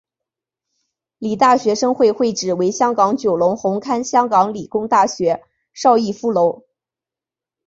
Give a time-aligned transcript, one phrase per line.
[1.19, 5.43] 理大学生会会址为香港九龙红磡香港理工大学
[5.75, 6.63] 邵逸夫楼。